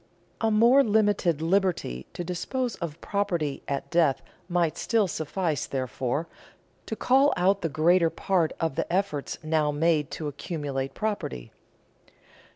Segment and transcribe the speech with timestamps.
[0.41, 6.27] A more limited liberty to dispose of property at death might still suffice, therefore,
[6.87, 11.51] to call out the greater part of the efforts now made to accumulate property.